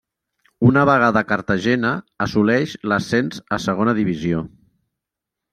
Una 0.69 0.85
vegada 0.89 1.21
a 1.21 1.27
Cartagena 1.31 1.91
assoleix 2.27 2.75
l'ascens 2.93 3.45
a 3.59 3.63
Segona 3.67 3.99
Divisió. 4.03 4.45